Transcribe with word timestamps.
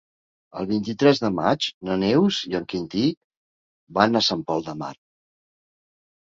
El 0.59 0.67
vint-i-tres 0.69 1.19
de 1.23 1.29
maig 1.39 1.67
na 1.89 1.97
Neus 2.03 2.39
i 2.53 2.57
en 2.61 2.65
Quintí 2.73 3.05
van 3.99 4.21
a 4.21 4.23
Sant 4.29 4.43
Pol 4.49 4.67
de 4.71 4.77
Mar. 4.81 4.91